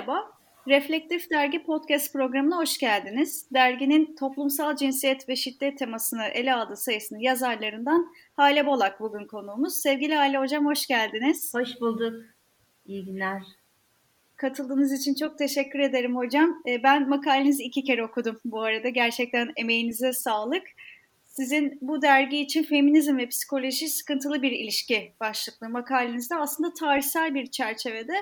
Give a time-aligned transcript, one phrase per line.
[0.00, 0.32] Merhaba,
[0.68, 3.46] Reflektif Dergi Podcast programına hoş geldiniz.
[3.52, 9.74] Derginin toplumsal cinsiyet ve şiddet temasını ele aldığı sayısının yazarlarından Hale Bolak bugün konuğumuz.
[9.74, 11.54] Sevgili Hale Hocam hoş geldiniz.
[11.54, 12.14] Hoş bulduk.
[12.86, 13.42] İyi günler.
[14.36, 16.62] Katıldığınız için çok teşekkür ederim hocam.
[16.68, 18.88] Ee, ben makalenizi iki kere okudum bu arada.
[18.88, 20.62] Gerçekten emeğinize sağlık.
[21.26, 27.46] Sizin bu dergi için feminizm ve psikoloji sıkıntılı bir ilişki başlıklı makalenizde aslında tarihsel bir
[27.46, 28.14] çerçevede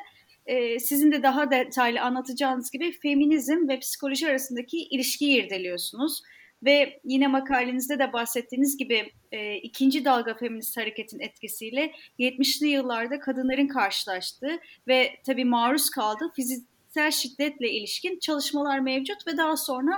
[0.49, 6.23] e, sizin de daha detaylı anlatacağınız gibi feminizm ve psikoloji arasındaki ilişkiyi irdeliyorsunuz.
[6.63, 13.69] Ve yine makalenizde de bahsettiğiniz gibi e, ikinci dalga feminist hareketin etkisiyle 70'li yıllarda kadınların
[13.69, 14.59] karşılaştığı
[14.89, 19.93] ve tabii maruz kaldığı fiziksel şiddetle ilişkin çalışmalar mevcut ve daha sonra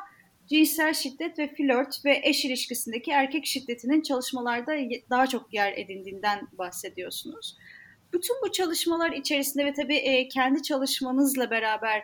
[0.47, 4.73] cinsel şiddet ve flört ve eş ilişkisindeki erkek şiddetinin çalışmalarda
[5.11, 7.57] daha çok yer edindiğinden bahsediyorsunuz.
[8.13, 12.03] Bütün bu çalışmalar içerisinde ve tabii kendi çalışmanızla beraber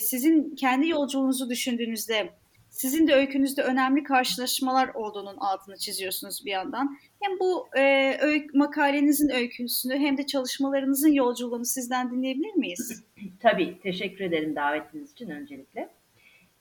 [0.00, 2.30] sizin kendi yolculuğunuzu düşündüğünüzde
[2.70, 6.98] sizin de öykünüzde önemli karşılaşmalar olduğunun altını çiziyorsunuz bir yandan.
[7.20, 13.04] Hem bu e, öykü, makalenizin öyküsünü hem de çalışmalarınızın yolculuğunu sizden dinleyebilir miyiz?
[13.40, 15.80] Tabii, teşekkür ederim davetiniz için öncelikle.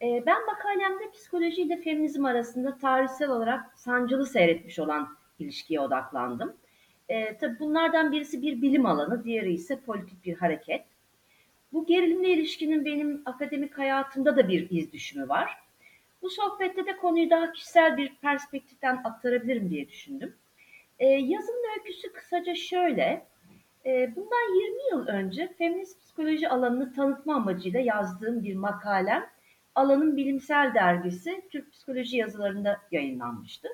[0.02, 6.53] E, ben makalemde psikoloji ile feminizm arasında tarihsel olarak sancılı seyretmiş olan ilişkiye odaklandım.
[7.09, 10.86] E, tabii bunlardan birisi bir bilim alanı, diğeri ise politik bir hareket.
[11.73, 15.58] Bu gerilimli ilişkinin benim akademik hayatımda da bir iz düşümü var.
[16.22, 20.36] Bu sohbette de konuyu daha kişisel bir perspektiften aktarabilirim diye düşündüm.
[20.99, 23.25] E, yazımın öyküsü kısaca şöyle.
[23.86, 29.30] E, bundan 20 yıl önce feminist psikoloji alanını tanıtma amacıyla yazdığım bir makalem
[29.75, 33.67] alanın bilimsel dergisi Türk Psikoloji yazılarında yayınlanmıştı.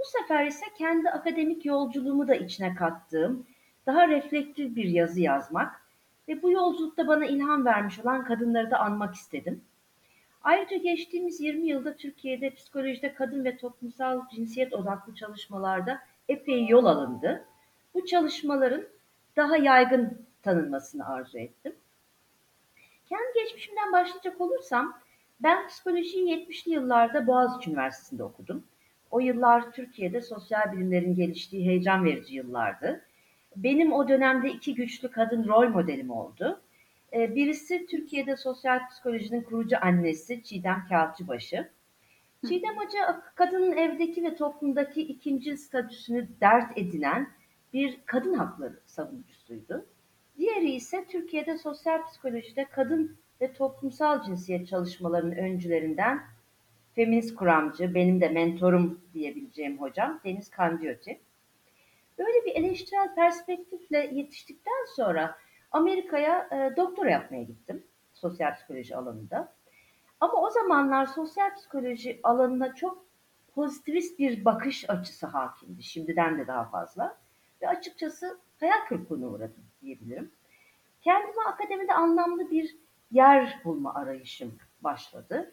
[0.00, 3.46] Bu sefer ise kendi akademik yolculuğumu da içine kattığım,
[3.86, 5.80] daha reflektif bir yazı yazmak
[6.28, 9.64] ve bu yolculukta bana ilham vermiş olan kadınları da anmak istedim.
[10.42, 17.44] Ayrıca geçtiğimiz 20 yılda Türkiye'de psikolojide kadın ve toplumsal cinsiyet odaklı çalışmalarda epey yol alındı.
[17.94, 18.84] Bu çalışmaların
[19.36, 21.74] daha yaygın tanınmasını arzu ettim.
[23.08, 24.98] Kendi geçmişimden başlayacak olursam,
[25.40, 28.64] ben psikolojiyi 70'li yıllarda Boğaziçi Üniversitesi'nde okudum.
[29.10, 33.04] O yıllar Türkiye'de sosyal bilimlerin geliştiği heyecan verici yıllardı.
[33.56, 36.60] Benim o dönemde iki güçlü kadın rol modelim oldu.
[37.12, 41.70] Ee, birisi Türkiye'de sosyal psikolojinin kurucu annesi Çiğdem Kağıtçıbaşı.
[42.48, 47.28] Çiğdem Hoca kadının evdeki ve toplumdaki ikinci statüsünü dert edinen
[47.72, 49.86] bir kadın hakları savunucusuydu.
[50.38, 56.20] Diğeri ise Türkiye'de sosyal psikolojide kadın ve toplumsal cinsiyet çalışmalarının öncülerinden
[57.00, 61.20] feminist kuramcı, benim de mentorum diyebileceğim hocam Deniz Kandiyoti.
[62.18, 65.38] Böyle bir eleştirel perspektifle yetiştikten sonra
[65.72, 69.52] Amerika'ya e, doktora yapmaya gittim sosyal psikoloji alanında.
[70.20, 73.04] Ama o zamanlar sosyal psikoloji alanına çok
[73.54, 75.82] pozitivist bir bakış açısı hakimdi.
[75.82, 77.16] Şimdiden de daha fazla.
[77.62, 80.30] Ve açıkçası hayal kırıklığına uğradım diyebilirim.
[81.02, 82.76] Kendime akademide anlamlı bir
[83.10, 85.52] yer bulma arayışım başladı.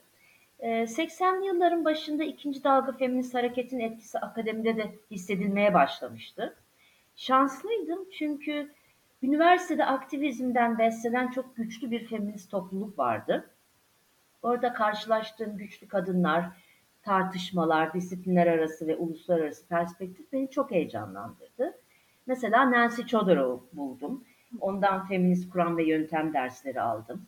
[0.60, 6.56] 80'li ee, yılların başında ikinci dalga feminist hareketin etkisi akademide de hissedilmeye başlamıştı.
[7.16, 8.72] Şanslıydım çünkü
[9.24, 13.50] üniversitede aktivizmden beslenen çok güçlü bir feminist topluluk vardı.
[14.42, 16.46] Orada karşılaştığım güçlü kadınlar,
[17.04, 21.78] tartışmalar, disiplinler arası ve uluslararası perspektif beni çok heyecanlandırdı.
[22.28, 24.24] Mesela Nancy Chodorow'u buldum.
[24.60, 27.28] Ondan feminist kuram ve yöntem dersleri aldım.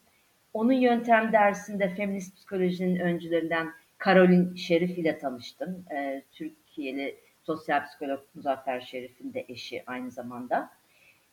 [0.54, 5.86] Onun yöntem dersinde feminist psikolojinin öncülerinden Karolin Şerif ile tanıştım.
[5.92, 10.70] E, Türkiye'li sosyal psikolog Muzaffer Şerif'in de eşi aynı zamanda.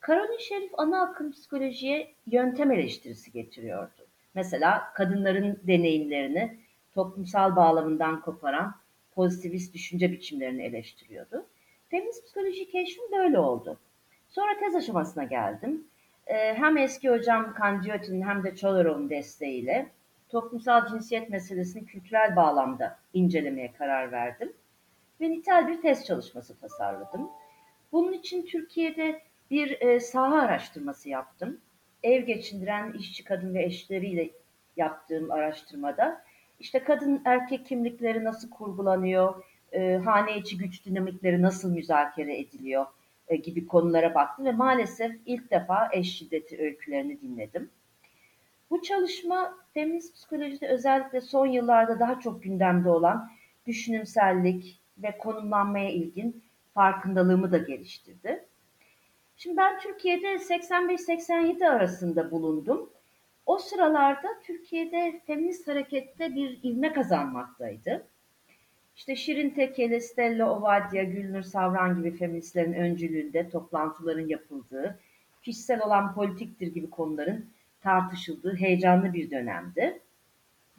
[0.01, 4.07] Karolin Şerif ana akım psikolojiye yöntem eleştirisi getiriyordu.
[4.35, 6.59] Mesela kadınların deneyimlerini
[6.95, 8.75] toplumsal bağlamından koparan
[9.15, 11.47] pozitivist düşünce biçimlerini eleştiriyordu.
[11.89, 13.79] Feminist psikoloji keşfim böyle oldu.
[14.29, 15.85] Sonra tez aşamasına geldim.
[16.27, 19.91] Ee, hem eski hocam Kandiyot'un hem de Çolarov'un desteğiyle
[20.29, 24.53] toplumsal cinsiyet meselesini kültürel bağlamda incelemeye karar verdim
[25.21, 27.31] ve nitel bir test çalışması tasarladım.
[27.93, 31.61] Bunun için Türkiye'de bir e, saha araştırması yaptım.
[32.03, 34.31] Ev geçindiren işçi kadın ve eşleriyle
[34.77, 36.23] yaptığım araştırmada
[36.61, 42.87] işte kadın erkek kimlikleri nasıl kurgulanıyor, e, hane içi güç dinamikleri nasıl müzakere ediliyor,
[43.35, 47.71] gibi konulara baktım ve maalesef ilk defa eş şiddeti öykülerini dinledim.
[48.71, 53.31] Bu çalışma feminist psikolojide özellikle son yıllarda daha çok gündemde olan
[53.67, 56.45] düşünümsellik ve konumlanmaya ilgin
[56.75, 58.45] farkındalığımı da geliştirdi.
[59.37, 62.91] Şimdi ben Türkiye'de 85-87 arasında bulundum.
[63.47, 68.07] O sıralarda Türkiye'de feminist harekette bir ivme kazanmaktaydı.
[68.97, 74.99] İşte Şirin Tekeli, Stella Ovadia, Gülnur Savran gibi feministlerin öncülüğünde toplantıların yapıldığı,
[75.43, 77.47] kişisel olan politiktir gibi konuların
[77.81, 80.01] tartışıldığı heyecanlı bir dönemdi.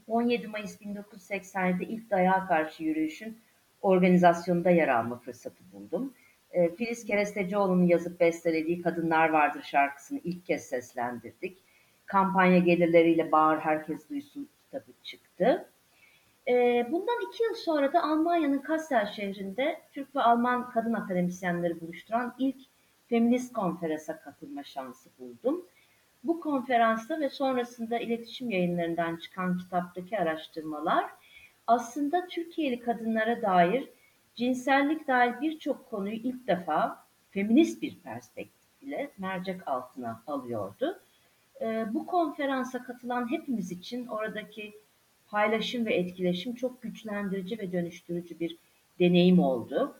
[0.07, 3.37] 17 Mayıs 1987'de ilk dayağa karşı yürüyüşün
[3.81, 6.13] organizasyonunda yer alma fırsatı buldum.
[6.51, 11.57] E, Filiz Kerestecioğlu'nun yazıp bestelediği Kadınlar Vardır şarkısını ilk kez seslendirdik.
[12.05, 15.69] Kampanya gelirleriyle Bağır Herkes Duysun kitabı çıktı.
[16.47, 22.35] E, bundan iki yıl sonra da Almanya'nın Kassel şehrinde Türk ve Alman kadın akademisyenleri buluşturan
[22.39, 22.57] ilk
[23.09, 25.65] feminist konferansa katılma şansı buldum.
[26.23, 31.05] Bu konferansta ve sonrasında iletişim yayınlarından çıkan kitaptaki araştırmalar
[31.67, 33.89] aslında Türkiye'li kadınlara dair
[34.35, 40.99] cinsellik dair birçok konuyu ilk defa feminist bir perspektif ile mercek altına alıyordu.
[41.61, 44.73] Ee, bu konferansa katılan hepimiz için oradaki
[45.29, 48.57] paylaşım ve etkileşim çok güçlendirici ve dönüştürücü bir
[48.99, 49.95] deneyim oldu.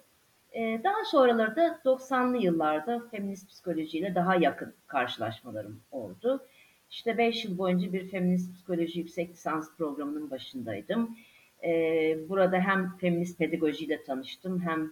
[0.53, 6.47] Ee, daha sonraları da 90'lı yıllarda feminist psikolojiyle daha yakın karşılaşmalarım oldu.
[6.91, 11.17] İşte 5 yıl boyunca bir feminist psikoloji yüksek lisans programının başındaydım.
[11.63, 14.91] Ee, burada hem feminist pedagojiyle tanıştım hem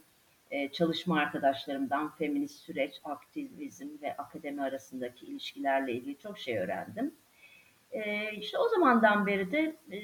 [0.52, 7.12] e, çalışma arkadaşlarımdan feminist süreç, aktivizm ve akademi arasındaki ilişkilerle ilgili çok şey öğrendim.
[7.96, 10.00] Ee, işte o zamandan beri de e,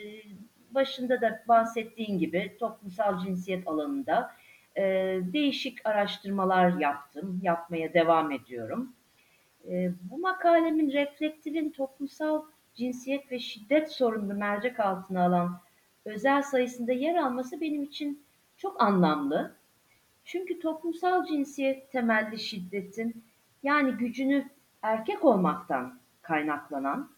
[0.71, 4.31] başında da bahsettiğin gibi toplumsal cinsiyet alanında
[4.77, 4.83] e,
[5.21, 8.95] değişik araştırmalar yaptım, yapmaya devam ediyorum.
[9.69, 12.43] E, bu makalemin reflektifin toplumsal
[12.75, 15.61] cinsiyet ve şiddet sorununu mercek altına alan
[16.05, 18.23] özel sayısında yer alması benim için
[18.57, 19.55] çok anlamlı.
[20.25, 23.23] Çünkü toplumsal cinsiyet temelli şiddetin
[23.63, 24.49] yani gücünü
[24.81, 27.09] erkek olmaktan kaynaklanan,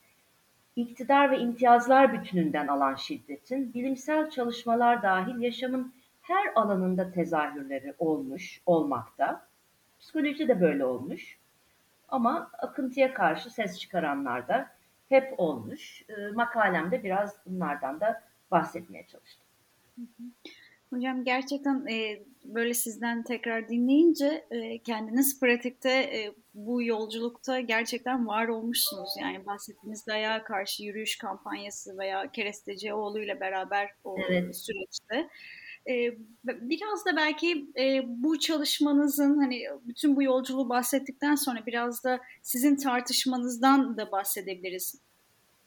[0.76, 9.48] iktidar ve imtiyazlar bütününden alan şiddetin bilimsel çalışmalar dahil yaşamın her alanında tezahürleri olmuş, olmakta.
[10.00, 11.38] Psikoloji de böyle olmuş.
[12.10, 14.70] Ama akıntıya karşı ses çıkaranlar da
[15.10, 16.04] hep olmuş.
[16.10, 19.46] E, makalemde biraz bunlardan da bahsetmeye çalıştım.
[20.94, 28.48] Hocam gerçekten e, böyle sizden tekrar dinleyince e, kendiniz pratikte e, bu yolculukta gerçekten var
[28.48, 29.10] olmuşsunuz.
[29.22, 34.56] Yani bahsettiğiniz dayağa karşı yürüyüş kampanyası veya Kerestecioğlu ile beraber o evet.
[34.56, 35.30] süreçte.
[35.88, 42.20] E, biraz da belki e, bu çalışmanızın hani bütün bu yolculuğu bahsettikten sonra biraz da
[42.42, 44.96] sizin tartışmanızdan da bahsedebiliriz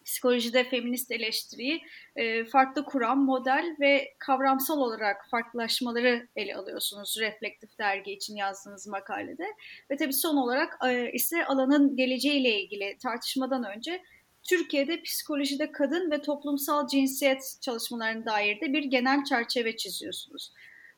[0.06, 1.82] psikolojide feminist eleştiriyi
[2.16, 9.46] e, farklı kuran model ve kavramsal olarak farklılaşmaları ele alıyorsunuz Reflektif Dergi için yazdığınız makalede.
[9.90, 14.02] Ve tabii son olarak e, ise alanın geleceğiyle ilgili tartışmadan önce
[14.42, 20.52] Türkiye'de psikolojide kadın ve toplumsal cinsiyet çalışmalarına dair de bir genel çerçeve çiziyorsunuz.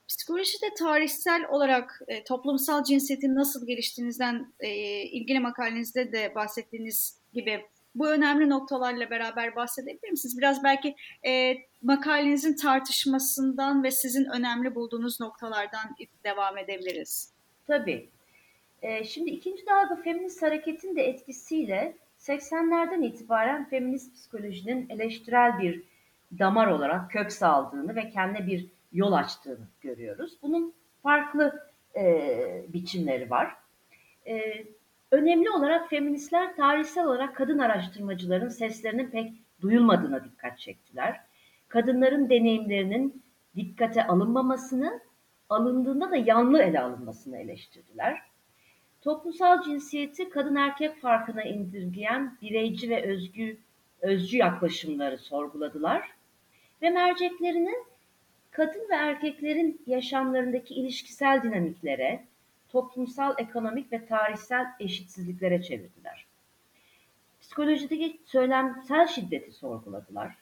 [0.09, 4.71] Psikolojide tarihsel olarak e, toplumsal cinsiyetin nasıl geliştiğinizden e,
[5.03, 7.65] ilgili makalenizde de bahsettiğiniz gibi
[7.99, 10.39] bu önemli noktalarla beraber bahsedebilir misiniz?
[10.39, 17.33] Biraz belki e, makalenizin tartışmasından ve sizin önemli bulduğunuz noktalardan devam edebiliriz.
[17.67, 18.09] Tabii.
[18.83, 25.83] E, şimdi ikinci dalga feminist hareketin de etkisiyle 80'lerden itibaren feminist psikolojinin eleştirel bir
[26.39, 30.39] damar olarak kök saldığını ve kendine bir yol açtığını görüyoruz.
[30.43, 33.57] Bunun farklı e, biçimleri var.
[34.27, 34.65] E,
[35.11, 41.21] Önemli olarak feministler tarihsel olarak kadın araştırmacıların seslerinin pek duyulmadığına dikkat çektiler.
[41.69, 43.23] Kadınların deneyimlerinin
[43.57, 45.01] dikkate alınmamasını,
[45.49, 48.19] alındığında da yanlı ele alınmasını eleştirdiler.
[49.01, 53.59] Toplumsal cinsiyeti kadın erkek farkına indirgeyen bireyci ve özgü,
[54.01, 56.11] özcü yaklaşımları sorguladılar
[56.83, 57.75] ve merceklerini
[58.51, 62.25] kadın ve erkeklerin yaşamlarındaki ilişkisel dinamiklere,
[62.69, 66.27] toplumsal, ekonomik ve tarihsel eşitsizliklere çevirdiler.
[67.41, 70.35] Psikolojideki söylemsel şiddeti sorguladılar.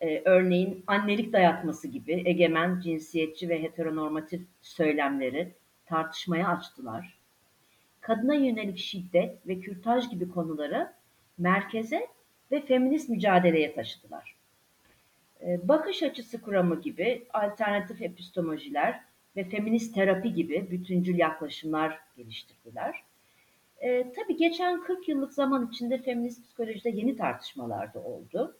[0.00, 5.52] Ee, örneğin annelik dayatması gibi egemen, cinsiyetçi ve heteronormatif söylemleri
[5.86, 7.18] tartışmaya açtılar.
[8.00, 10.92] Kadına yönelik şiddet ve kürtaj gibi konuları
[11.38, 12.06] merkeze
[12.50, 14.36] ve feminist mücadeleye taşıdılar.
[15.42, 19.00] Ee, bakış açısı kuramı gibi alternatif epistemolojiler
[19.38, 23.02] ve feminist terapi gibi bütüncül yaklaşımlar geliştirdiler.
[23.80, 28.56] E, tabii geçen 40 yıllık zaman içinde feminist psikolojide yeni tartışmalar da oldu.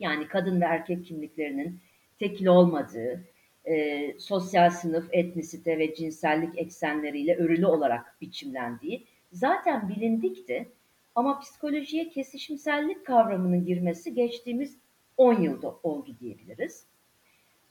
[0.00, 1.80] Yani kadın ve erkek kimliklerinin
[2.18, 3.24] tekil olmadığı,
[3.64, 10.68] e, sosyal sınıf, etnisite ve cinsellik eksenleriyle örülü olarak biçimlendiği zaten bilindikti.
[11.14, 14.76] Ama psikolojiye kesişimsellik kavramının girmesi geçtiğimiz
[15.16, 16.86] 10 yılda oldu diyebiliriz.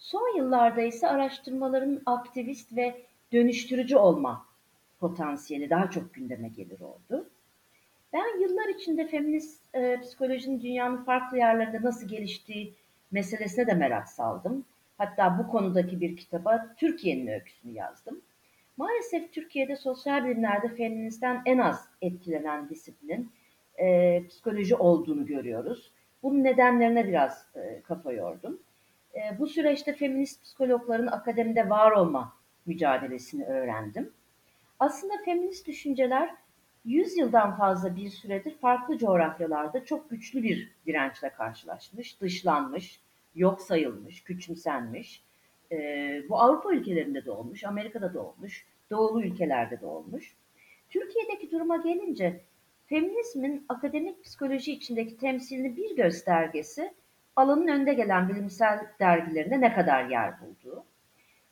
[0.01, 3.01] Son yıllarda ise araştırmaların aktivist ve
[3.34, 4.46] dönüştürücü olma
[5.00, 7.29] potansiyeli daha çok gündeme gelir oldu.
[8.13, 12.74] Ben yıllar içinde feminist e, psikolojinin dünyanın farklı yerlerinde nasıl geliştiği
[13.12, 14.65] meselesine de merak saldım.
[14.98, 18.22] Hatta bu konudaki bir kitaba Türkiye'nin öyküsünü yazdım.
[18.77, 23.31] Maalesef Türkiye'de sosyal bilimlerde feministten en az etkilenen disiplinin
[23.77, 25.91] e, psikoloji olduğunu görüyoruz.
[26.24, 28.60] Bunun nedenlerine biraz e, kafa yordum.
[29.15, 32.34] E, bu süreçte feminist psikologların akademide var olma
[32.65, 34.13] mücadelesini öğrendim.
[34.80, 36.36] Aslında feminist düşünceler
[36.86, 43.00] 100 yıldan fazla bir süredir farklı coğrafyalarda çok güçlü bir dirençle karşılaşmış, dışlanmış,
[43.36, 45.24] yok sayılmış, küçümsenmiş.
[45.72, 50.36] Ee, bu Avrupa ülkelerinde de olmuş, Amerika'da da olmuş, Doğulu ülkelerde de olmuş.
[50.89, 52.41] Türkiye'deki duruma gelince
[52.86, 56.94] feminizmin akademik psikoloji içindeki temsilini bir göstergesi
[57.35, 60.85] alanın önde gelen bilimsel dergilerinde ne kadar yer bulduğu.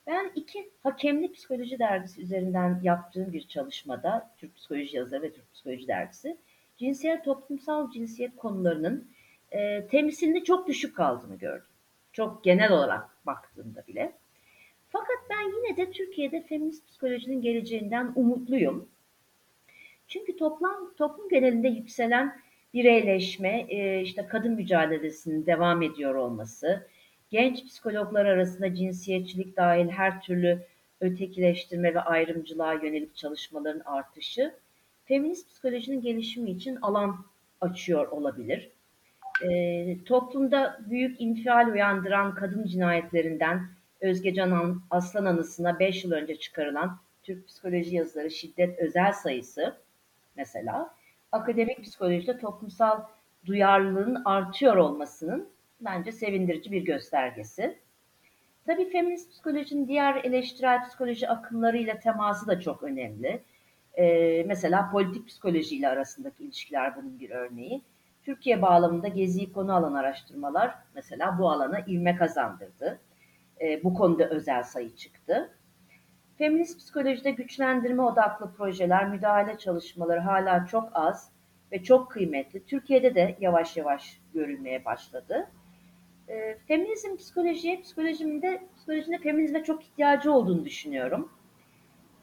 [0.07, 5.87] Ben iki Hakemli Psikoloji Dergisi üzerinden yaptığım bir çalışmada, Türk Psikoloji Yazarı ve Türk Psikoloji
[5.87, 6.37] Dergisi,
[6.77, 9.07] cinsiyet, toplumsal cinsiyet konularının
[9.51, 11.67] e, temsilini çok düşük kaldığını gördüm.
[12.13, 14.13] Çok genel olarak baktığımda bile.
[14.89, 18.89] Fakat ben yine de Türkiye'de feminist psikolojinin geleceğinden umutluyum.
[20.07, 22.41] Çünkü toplam, toplum genelinde yükselen
[22.73, 23.65] bireyleşme,
[24.01, 26.87] işte kadın mücadelesinin devam ediyor olması,
[27.29, 30.59] genç psikologlar arasında cinsiyetçilik dahil her türlü
[31.01, 34.53] ötekileştirme ve ayrımcılığa yönelik çalışmaların artışı,
[35.05, 37.25] feminist psikolojinin gelişimi için alan
[37.61, 38.71] açıyor olabilir.
[39.43, 43.61] E, toplumda büyük infial uyandıran kadın cinayetlerinden
[44.01, 49.77] Özge Canan Aslan Anısı'na 5 yıl önce çıkarılan Türk Psikoloji Yazıları Şiddet Özel Sayısı
[50.35, 50.98] mesela
[51.31, 53.01] akademik psikolojide toplumsal
[53.45, 55.49] duyarlılığın artıyor olmasının
[55.81, 57.79] bence sevindirici bir göstergesi.
[58.65, 63.43] Tabii feminist psikolojinin diğer eleştirel psikoloji akımlarıyla teması da çok önemli.
[63.97, 67.81] Ee, mesela politik psikoloji ile arasındaki ilişkiler bunun bir örneği.
[68.23, 72.99] Türkiye bağlamında geziyi konu alan araştırmalar mesela bu alana ivme kazandırdı.
[73.61, 75.49] Ee, bu konuda özel sayı çıktı.
[76.39, 81.31] Feminist psikolojide güçlendirme odaklı projeler, müdahale çalışmaları hala çok az
[81.71, 82.65] ve çok kıymetli.
[82.65, 85.49] Türkiye'de de yavaş yavaş görülmeye başladı.
[86.27, 91.31] E, feminizm psikolojiye, psikolojimde, psikolojinde feminizme çok ihtiyacı olduğunu düşünüyorum.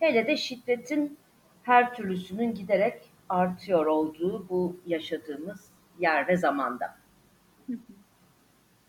[0.01, 1.19] Hele de şiddetin
[1.63, 6.97] her türlüsünün giderek artıyor olduğu bu yaşadığımız yer ve zamanda.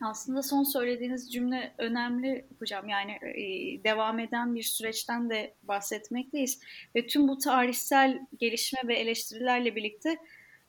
[0.00, 2.88] Aslında son söylediğiniz cümle önemli hocam.
[2.88, 3.44] Yani e,
[3.84, 6.60] devam eden bir süreçten de bahsetmekteyiz.
[6.94, 10.18] Ve tüm bu tarihsel gelişme ve eleştirilerle birlikte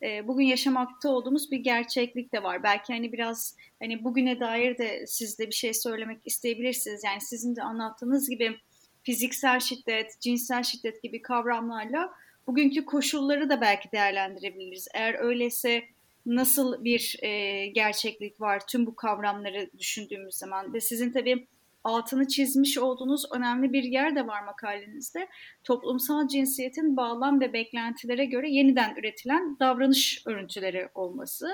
[0.01, 2.63] e, bugün yaşamakta olduğumuz bir gerçeklik de var.
[2.63, 7.03] Belki hani biraz hani bugüne dair de siz de bir şey söylemek isteyebilirsiniz.
[7.03, 8.57] Yani sizin de anlattığınız gibi
[9.03, 12.13] fiziksel şiddet, cinsel şiddet gibi kavramlarla
[12.47, 14.87] bugünkü koşulları da belki değerlendirebiliriz.
[14.93, 15.83] Eğer öyleyse
[16.25, 21.47] nasıl bir e, gerçeklik var tüm bu kavramları düşündüğümüz zaman ve sizin tabii
[21.83, 25.27] altını çizmiş olduğunuz önemli bir yer de var makalenizde.
[25.63, 31.47] Toplumsal cinsiyetin bağlam ve beklentilere göre yeniden üretilen davranış örüntüleri olması.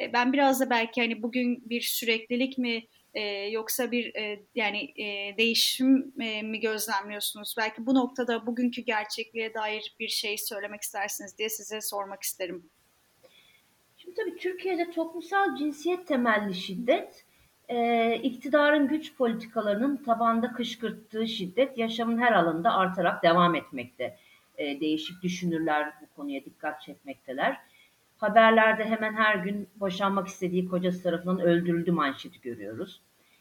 [0.00, 3.20] E, ben biraz da belki hani bugün bir süreklilik mi e,
[3.50, 7.54] yoksa bir e, yani e, değişim e, mi gözlemliyorsunuz?
[7.58, 12.70] Belki bu noktada bugünkü gerçekliğe dair bir şey söylemek istersiniz diye size sormak isterim.
[14.06, 17.24] Şimdi tabii Türkiye'de toplumsal cinsiyet temelli şiddet
[17.68, 24.16] e, iktidarın güç politikalarının tabanda kışkırttığı şiddet yaşamın her alanında artarak devam etmekte.
[24.58, 27.56] E, değişik düşünürler bu konuya dikkat çekmekteler.
[28.16, 33.00] Haberlerde hemen her gün boşanmak istediği kocası tarafından öldürüldü manşeti görüyoruz.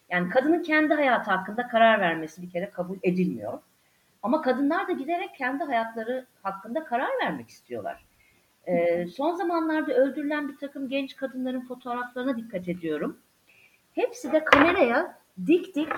[0.09, 3.59] Yani kadının kendi hayatı hakkında karar vermesi bir kere kabul edilmiyor.
[4.23, 8.05] Ama kadınlar da giderek kendi hayatları hakkında karar vermek istiyorlar.
[8.67, 13.17] Ee, son zamanlarda öldürülen bir takım genç kadınların fotoğraflarına dikkat ediyorum.
[13.93, 15.17] Hepsi de kameraya
[15.47, 15.89] dik dik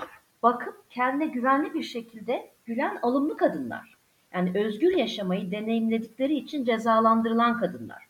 [0.42, 3.98] bakıp kendine güvenli bir şekilde gülen alımlı kadınlar.
[4.34, 8.08] Yani özgür yaşamayı deneyimledikleri için cezalandırılan kadınlar.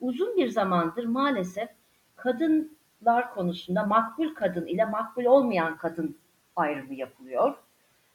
[0.00, 1.68] Uzun bir zamandır maalesef
[2.16, 6.16] kadınlar konusunda makbul kadın ile makbul olmayan kadın
[6.56, 7.54] ayrımı yapılıyor.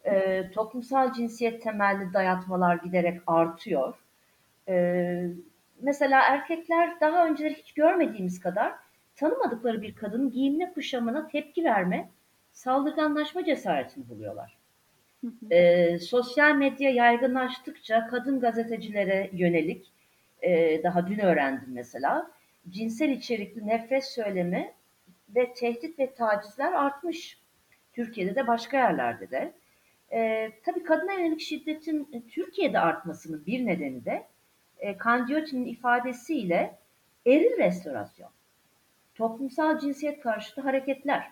[0.05, 3.93] Ee, toplumsal cinsiyet temelli dayatmalar giderek artıyor.
[4.69, 5.27] Ee,
[5.81, 8.73] mesela erkekler daha önceleri hiç görmediğimiz kadar
[9.15, 12.09] tanımadıkları bir kadının giyimine kuşamına tepki verme,
[12.51, 14.57] saldırganlaşma cesaretini buluyorlar.
[15.51, 19.91] Ee, sosyal medya yaygınlaştıkça kadın gazetecilere yönelik
[20.41, 22.31] e, daha dün öğrendim mesela.
[22.69, 24.73] Cinsel içerikli nefret söylemi
[25.35, 27.39] ve tehdit ve tacizler artmış.
[27.93, 29.53] Türkiye'de de başka yerlerde de.
[30.11, 34.23] E, tabii kadına yönelik şiddetin Türkiye'de artmasının bir nedeni de
[34.79, 36.77] e, Candiotti'nin ifadesiyle
[37.25, 38.29] eril restorasyon,
[39.15, 41.31] toplumsal cinsiyet karşıtı hareketler,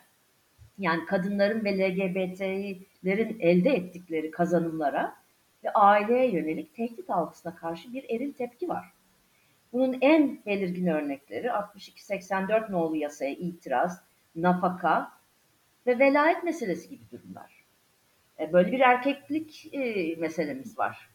[0.78, 5.16] yani kadınların ve LGBT'lerin elde ettikleri kazanımlara
[5.64, 8.86] ve aileye yönelik tehdit algısına karşı bir eril tepki var.
[9.74, 14.02] Bunun en belirgin örnekleri 62-84 nolu yasaya itiraz,
[14.36, 15.12] nafaka
[15.88, 17.64] ve velayet meselesi gibi durumlar.
[18.40, 21.10] E, böyle bir erkeklik e, meselemiz var.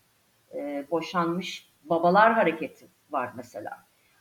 [0.55, 3.79] E, boşanmış babalar hareketi var mesela.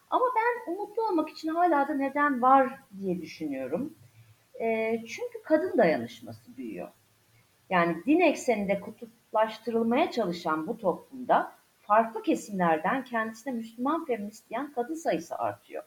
[0.10, 3.94] Ama ben umutlu olmak için hala da neden var diye düşünüyorum.
[5.08, 6.92] çünkü kadın dayanışması büyüyor.
[7.70, 15.36] Yani din ekseninde kutuplaştırılmaya çalışan bu toplumda farklı kesimlerden kendisine Müslüman feminist diyen kadın sayısı
[15.36, 15.84] artıyor.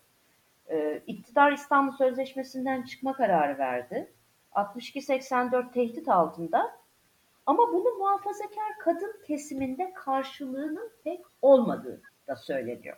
[0.71, 4.13] Ee, iktidar İstanbul Sözleşmesi'nden çıkma kararı verdi.
[4.53, 6.77] 62-84 tehdit altında
[7.47, 12.97] ama bunu muhafazakar kadın kesiminde karşılığının pek olmadığı da söyleniyor.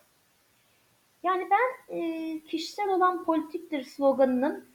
[1.23, 4.65] Yani ben e, kişisel olan politiktir sloganının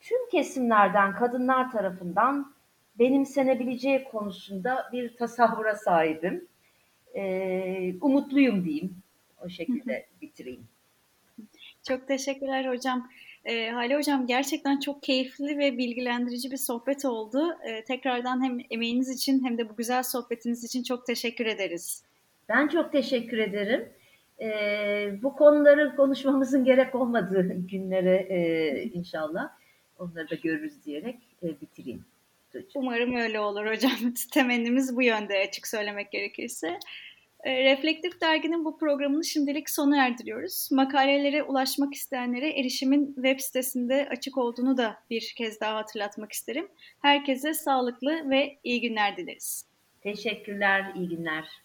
[0.00, 2.54] tüm kesimlerden kadınlar tarafından
[2.98, 6.48] benimsenebileceği konusunda bir tasavvura sahibim.
[7.14, 8.96] E, umutluyum diyeyim.
[9.44, 10.68] O şekilde bitireyim.
[11.82, 13.08] Çok teşekkürler hocam.
[13.44, 17.58] E, Hale Hocam gerçekten çok keyifli ve bilgilendirici bir sohbet oldu.
[17.64, 22.02] E, tekrardan hem emeğiniz için hem de bu güzel sohbetiniz için çok teşekkür ederiz.
[22.48, 23.88] Ben çok teşekkür ederim.
[24.40, 24.48] E,
[25.22, 29.48] bu konuları konuşmamızın gerek olmadığı günlere e, inşallah
[29.98, 32.04] onları da görürüz diyerek e, bitireyim.
[32.74, 34.14] Umarım öyle olur hocam.
[34.32, 36.78] Temennimiz bu yönde açık söylemek gerekirse.
[37.44, 40.68] Ee, Reflektif Dergi'nin bu programını şimdilik sona erdiriyoruz.
[40.72, 46.68] Makalelere ulaşmak isteyenlere erişimin web sitesinde açık olduğunu da bir kez daha hatırlatmak isterim.
[47.02, 49.64] Herkese sağlıklı ve iyi günler dileriz.
[50.02, 51.63] Teşekkürler, iyi günler.